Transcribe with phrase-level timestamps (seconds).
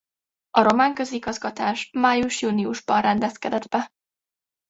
[0.49, 3.89] A román közigazgatás május–júniusban rendezkedett be.